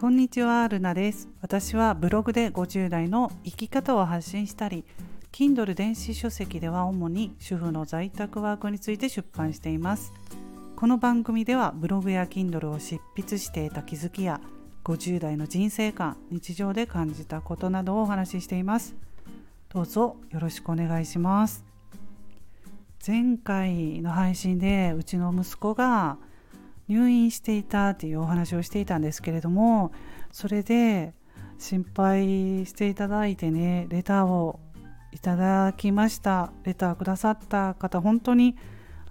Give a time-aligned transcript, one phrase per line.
[0.00, 1.28] こんにちは、ルナです。
[1.40, 4.84] 私はブログで50代の生き方を発信したり、
[5.32, 10.12] Kindle 電子書籍では主に主婦の在宅ワークについて出版しています。
[10.76, 14.40] この番組ではブログや Kindle を執筆していた気づきや
[14.84, 18.94] 50代の人生観、日常で感じたことなどをお話ししています。
[19.68, 21.64] どうぞよろしくお願いします。
[23.04, 26.18] 前回の配信でうちの息子が
[26.88, 29.92] 入院していたっていうお話をしていたんですけれども
[30.32, 31.12] それで
[31.58, 34.60] 心配していただいてねレターを
[35.12, 36.52] いただきました。
[36.64, 38.56] レターくださった方本当に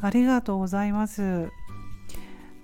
[0.00, 1.50] ありがとうございます。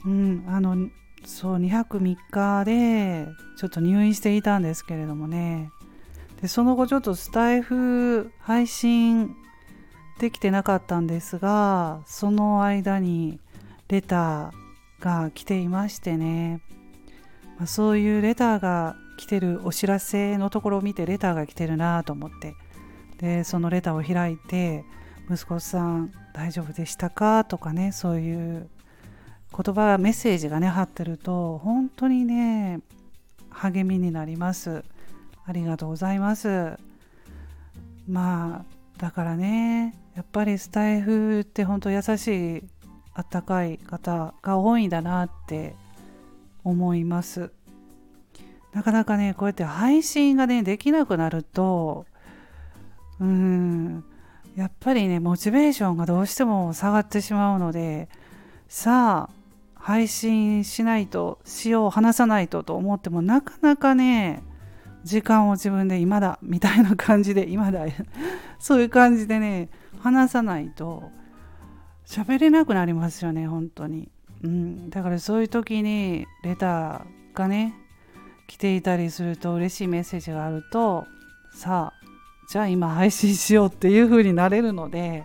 [0.05, 0.77] うんあの
[1.24, 5.71] そう2泊3日でちょっと入院していたんですけれどもね。
[6.41, 9.35] でその後ちょっとスタイフ配信
[10.19, 13.41] できてなかったんですがその間に
[13.88, 14.62] レター
[15.02, 16.63] が来ていましてね、
[17.59, 22.54] まあ、そういうレターが来てるお知らせのところを見てレターが来てるなと思って。
[23.18, 24.85] でそのレターを開いて
[25.30, 28.68] 息子さん大丈夫でしたかとかねそういう
[29.57, 32.80] 言葉メッセージがね貼ってると本当にね
[33.51, 34.82] 励みになります。
[35.45, 36.79] ありがとうございます。
[38.09, 38.65] まあ
[38.99, 42.65] だからねやっぱりスタイフって本当優しい
[43.15, 45.74] あったかい方が多いんだなって
[46.65, 47.52] 思います。
[48.73, 52.07] なかなかねこうやって配信がねできなくなると
[53.21, 54.05] うん
[54.57, 58.09] やっぱりねモチベーションがどうしても下がってしまうので
[58.68, 59.43] さあ
[59.74, 64.43] 配信しないとしよう話さないとと思ってもなかなかね
[65.05, 67.81] 時間を自分で今だみたいな感じで今だ
[68.59, 69.69] そういう感じでね
[70.00, 71.10] 話さないと
[72.12, 74.10] 喋れなくなりますよね本当に、
[74.44, 77.75] うん、だからそういう時にレターがね
[78.47, 81.06] 来ていたりすると嬉しいメッセージがあると
[81.55, 82.03] さあ
[82.50, 85.25] じゃあ今配信しようっていう風になれるので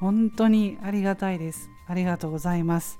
[0.00, 1.68] 本当にありがたいです。
[1.88, 2.98] ありがとうございます、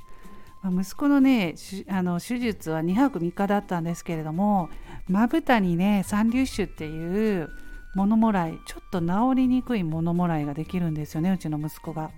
[0.62, 1.54] ま、息子のね
[1.88, 4.68] あの手術は2泊3日だったんですけれども
[5.08, 7.48] まぶたにね三粒腫っていう
[7.94, 12.10] 物もらいちょっと治りにくい物もらいができるんですよねうちの息子が。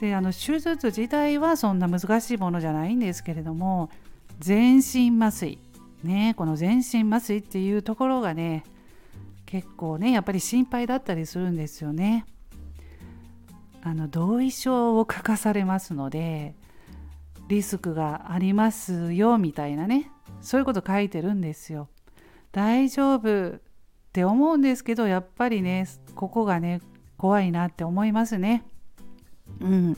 [0.00, 3.90] であの手術自体はそんな難しいものじゃないんですけれども
[4.38, 5.58] 全身麻酔
[6.02, 8.64] ねこの全身麻酔っていうところがね
[9.46, 12.26] 結構ねやっぱり心配だったりするんですよね。
[13.82, 16.56] あの同意書を書かされますので
[17.46, 21.88] リスクがありますよみたいなねそういうこと書いてるんですよ。
[22.50, 23.60] 大丈夫っ
[24.12, 25.86] て思うんですけどやっぱりね
[26.16, 26.80] ここがね
[27.16, 28.64] 怖いなって思いますね。
[29.60, 29.96] うん、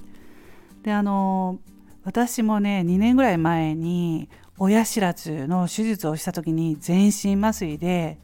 [0.83, 1.59] であの
[2.05, 4.29] 私もね2年ぐらい前に
[4.59, 8.19] 親知らずの手術をした時に全身麻酔で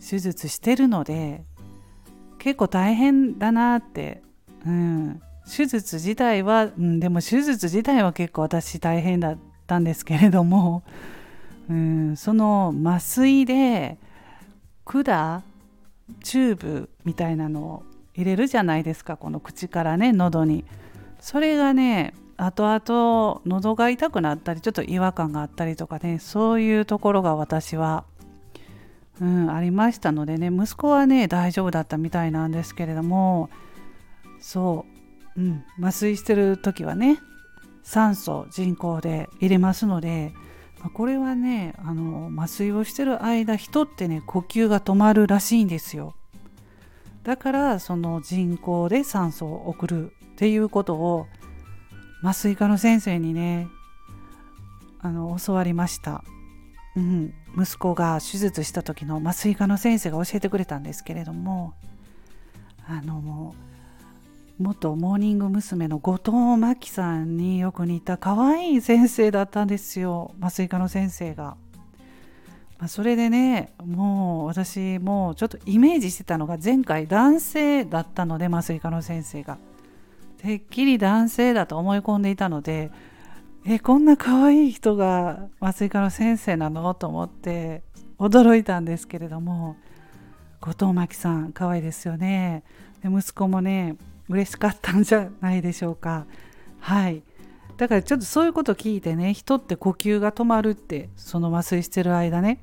[0.00, 1.44] 手術してるので
[2.38, 4.22] 結構大変だなって、
[4.66, 10.82] うん、手術自体は、うん、でも手術自体は結構私大変だったんですけれども、
[11.68, 13.98] うん、その麻酔で
[14.84, 15.44] 管
[16.22, 17.82] チューブみたいなのを
[18.16, 20.64] 入れるじゃないですかこの口からね喉に
[21.20, 28.04] それがね後々喉が痛くなったりちょっと違和感があったりとかねそういうところが私は、
[29.20, 33.48] うん、ありましたのでね息子はね大丈夫だったみたいなんですけれども
[34.40, 34.86] そ
[35.36, 37.20] う、うん、麻酔してる時はね
[37.82, 40.32] 酸素人工で入れますので
[40.92, 46.14] これはねあの麻酔をしてる間人ってね呼吸が止まるらしいんですよ。
[47.26, 51.26] だからその人工で酸素を送るっていうことを
[52.22, 53.66] 麻酔科の先生にね
[55.00, 56.22] あの教わりました、
[56.94, 61.74] うん、息子が手術した時の麻酔科の先生が教えてくれたんですけれども
[62.86, 63.56] あの
[64.60, 65.88] 元モーニング娘。
[65.88, 71.56] の後藤真希さんによく似た可愛い先生だったんですよ麻酔科の先生が。
[72.86, 79.58] ま、それでねもう私もうちょっとイメージしてたのが前回男性だったので麻酔科の先生が。
[80.38, 82.92] てっきり男性だと思い込んでいたので
[83.66, 86.94] えこんな可愛い人が麻酔科の先生なの？
[86.94, 87.82] と思って
[88.18, 89.76] 驚いたんですけれども。
[90.60, 92.62] 後藤真希さん可愛いですよね。
[93.02, 93.96] で息子もね
[94.28, 96.26] 嬉しかったんじゃないでしょうか。
[96.80, 97.22] はい。
[97.76, 102.60] だからちょっとそういうこと聞いてね人って呼吸が止まるってその麻酔してる間ね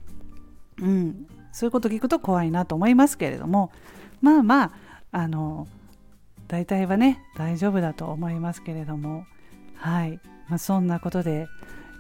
[0.82, 3.72] うんそういうこと聞くと怖いなと思いますけれども
[4.22, 4.72] まあまあ
[5.12, 5.68] あの
[6.48, 9.26] 大体はね大丈夫だと思いますけれども
[9.76, 11.48] はい、まあ、そんなことで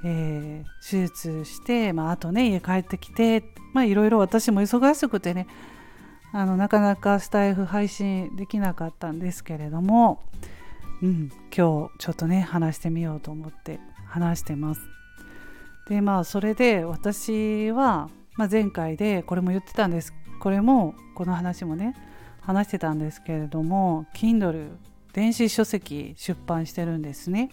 [0.05, 3.43] えー、手術して、まあ、あとね家帰ってきて
[3.87, 5.47] いろいろ私も忙しくてね
[6.33, 10.23] あのなかなかスタイフ配信できなかったんですけれども、
[11.01, 14.81] うん、今日ちょっとね話してみようと思って話してます。
[15.87, 21.95] でまあそれで私は、まあ、前回でこれも言ってたんですこれもこの話もね
[22.41, 24.71] 話してたんですけれども Kindle
[25.13, 27.49] 電子書籍出版してるんですね。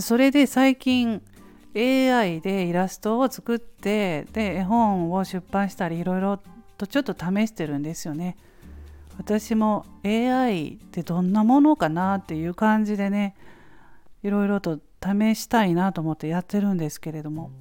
[0.00, 1.22] それで最近
[1.76, 6.40] AI でイラストを作ってで絵本を出版したりいろいろ
[6.78, 8.36] とちょっと試してるんですよね。
[9.18, 13.36] 私も AI ってどんなものかなっていう感じでね
[14.24, 17.52] いろいろと試したいなと思ってやってるんですけれども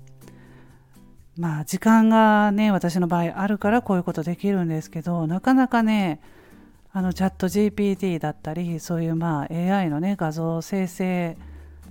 [1.37, 6.21] まあ時間がね私の場合あるからこういうことできるんですけどなかなかね
[6.91, 11.37] あのチャット GPT だったりそういうまあ AI のね画像生成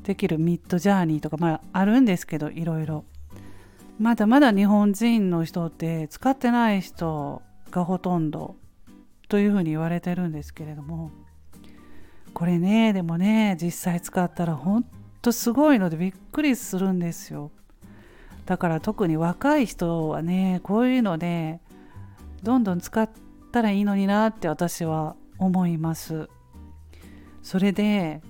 [0.05, 3.05] できるミッドジャーニーとかまああるんですけどいろいろ。
[3.99, 8.57] まだまだ日本人の人って使ってない人がほとんど
[9.29, 11.13] というふうに言われてるんですけれども
[12.35, 14.85] これねでもね実際使ったらほん
[15.21, 17.53] とすごいのでびっくりするんですよ。
[18.53, 21.59] だから特に若い人はねこういうので
[22.43, 23.09] どんどん使っ
[23.51, 26.29] たらいいのになって私は思います
[27.43, 28.21] それで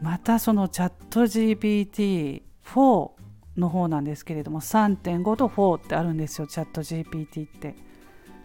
[0.00, 3.10] またそのチャット GPT4
[3.58, 7.74] の方なんですけれども3.5と4ってあるんですよチャット GPT って。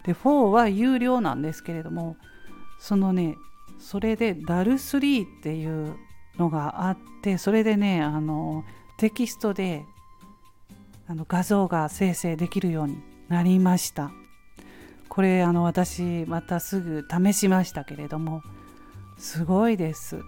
[0.04, 2.18] で4は有料なんですけれども
[2.78, 3.36] そのね
[3.80, 5.96] それで DAL3 っていう
[6.38, 8.66] のがあってそれでねあの
[8.98, 9.86] テキストで
[11.08, 12.98] あの画像が生成できるように
[13.30, 14.12] なりました
[15.10, 18.42] これあの私またすぐ試しましたけれども
[19.18, 20.20] すごいです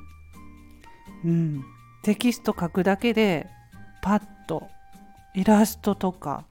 [1.26, 1.66] うん、
[2.04, 3.48] テキスト書くだけで
[4.02, 4.68] パッと
[5.34, 6.46] イラストとか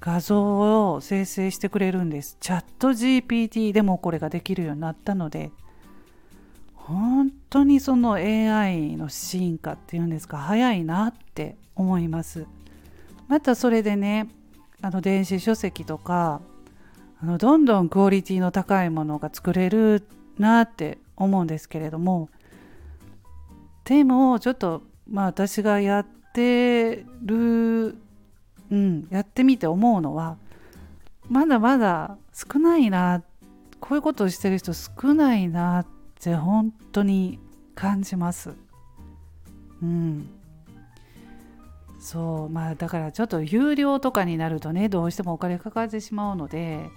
[0.00, 2.36] 画像を生成してくれるんです。
[2.40, 5.50] チャット GPT でもこれができるようになったので
[6.74, 12.46] 本当にその AI の進化っていうんですか早いなって思います。
[13.28, 14.28] またそれでね
[14.80, 16.40] あの電子書籍とか
[17.22, 20.06] あのどんどんクオリティの高いものが作れる
[20.38, 22.28] なって思うんですけれども
[23.84, 27.96] でもちょっとまあ私がやってる、
[28.70, 30.36] うん、やってみて思うのは
[31.28, 33.22] まだまだ少ないな
[33.80, 35.86] こういうことをしてる人少ないなっ
[36.20, 37.38] て本当に
[37.74, 38.52] 感じます。
[39.82, 40.28] うん、
[42.04, 46.90] そうまあだからちょっと有料とかになるとねどうしてもお金かかってしまうので、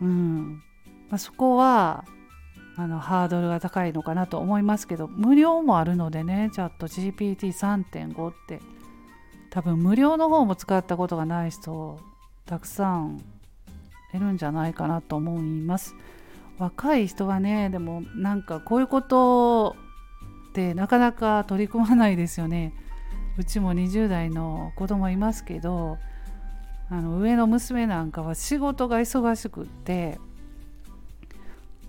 [0.00, 0.62] うん。
[1.10, 2.06] まあ、そこは
[2.76, 8.60] あのハードルが高いのかなと思いますけど無料もあるのでねチャット GPT3.5 って
[9.50, 11.98] 多分無料の方も使ったことがない人
[12.46, 13.20] たくさん
[14.14, 15.94] いるんじゃないかなと思います。
[16.56, 19.76] 若い人はねでもなんかこういうこと
[20.50, 22.72] ってなかなか取り組まないですよね。
[23.38, 25.98] うちも20代の子供いますけど
[26.90, 30.18] あの上の娘なんかは仕事が忙しくって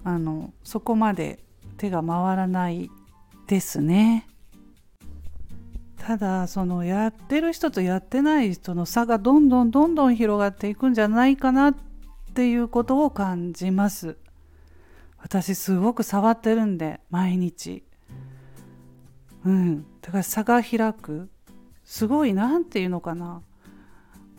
[0.03, 1.39] あのそこまで
[1.77, 2.89] 手が回らない
[3.47, 4.27] ですね。
[5.97, 11.75] ただそのやってる人とやってない人の差がどんどんどんどん広がっていくんじゃないかなっ
[12.33, 14.17] ていうことを感じます。
[15.17, 17.83] 私すごく触ってるんで毎日。
[19.45, 21.29] うん、だから差が開く
[21.91, 23.41] すごい何て言うのかな、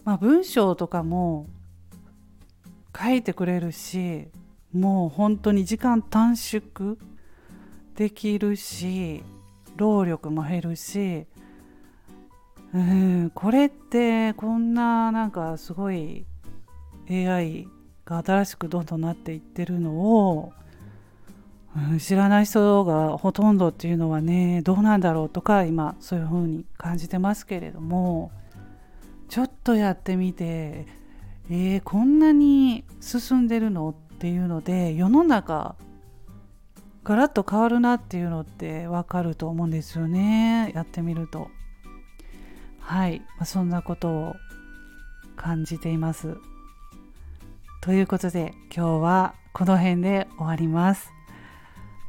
[0.04, 1.50] まあ、文章とかも
[2.99, 4.28] 書いてくれるし
[4.73, 6.97] もう本当に時間短縮
[7.94, 9.23] できるし
[9.76, 11.26] 労力も減るし
[12.73, 16.25] うんこれってこんななんかすごい
[17.11, 17.68] AI
[18.06, 20.54] が新しくどんどんなっていってるのを、
[21.76, 28.31] うん、知らない人がほとんどっていうのはねどうなんだろうとか今そういうふうに感じてますけれども
[29.29, 30.87] ちょっとやってみて
[31.50, 35.75] えー、こんなに進んでるのっていうので世の中
[37.05, 41.50] ガラッと変わるなっていうのってわかると思うんですよねやってみると。
[42.79, 44.37] はい、まあ、そんなことを
[45.37, 46.37] 感じています。
[47.81, 51.11] ということで今日はこの辺で終わります。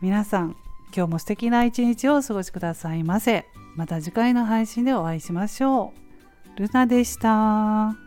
[0.04, 0.58] 皆さん
[0.94, 3.46] 今日も素敵な一日をお過ごしくださいませ
[3.78, 5.94] また次回の配信でお会いしましょ
[6.58, 8.03] うルナでした。